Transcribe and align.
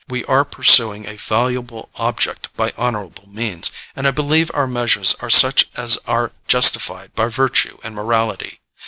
We 0.09 0.25
are 0.25 0.43
pursuing 0.43 1.05
a 1.05 1.13
valuable 1.17 1.89
object 1.97 2.47
by 2.57 2.73
honorable 2.75 3.29
means, 3.29 3.69
and 3.95 4.07
I 4.07 4.09
believe 4.09 4.49
our 4.51 4.65
measures 4.65 5.13
are 5.19 5.29
such 5.29 5.67
as 5.75 5.99
are 6.07 6.31
justified 6.47 7.13
by 7.13 7.27
virtue 7.27 7.77
and 7.83 7.93
morality. 7.93 8.61